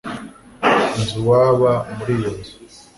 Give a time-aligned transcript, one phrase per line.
[0.99, 2.53] nzi uwaba muri iyo nzu